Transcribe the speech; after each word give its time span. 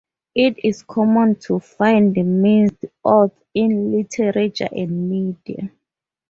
It 0.33 0.57
is 0.65 0.81
common 0.81 1.35
to 1.41 1.59
find 1.59 2.15
minced 2.17 2.85
oaths 3.05 3.39
in 3.53 3.91
literature 3.91 4.67
and 4.71 5.07
media. 5.11 5.69